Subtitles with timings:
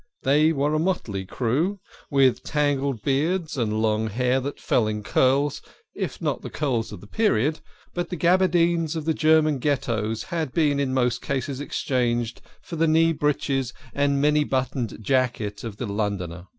[0.23, 5.61] They were a motley crew, with tangled beards and long hair that fell in curls,
[5.93, 7.59] if not the curls of the period;
[7.93, 12.87] but the gaberdines of the German Ghettoes had been in most cases exchanged for the
[12.87, 16.47] knee breeches and many buttoned jacket of the Londoner.